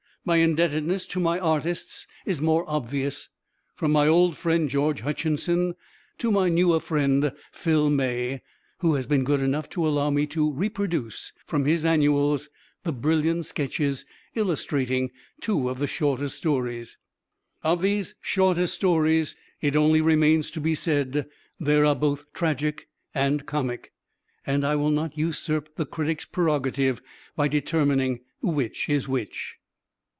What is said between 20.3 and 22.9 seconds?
to be said there are both tragic